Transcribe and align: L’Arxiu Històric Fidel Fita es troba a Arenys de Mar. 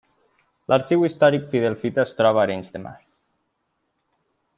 L’Arxiu 0.71 1.03
Històric 1.09 1.45
Fidel 1.51 1.75
Fita 1.83 2.03
es 2.05 2.17
troba 2.21 2.41
a 2.41 2.47
Arenys 2.47 2.73
de 2.79 2.83
Mar. 2.87 2.99